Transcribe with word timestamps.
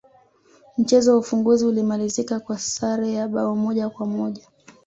mchezo 0.77 1.11
wa 1.11 1.17
ufunguzi 1.17 1.65
ulimalizika 1.65 2.39
kwa 2.39 2.59
sare 2.59 3.13
ya 3.13 3.27
bao 3.27 3.55
moja 3.55 3.89
kwa 3.89 4.05
moja 4.05 4.47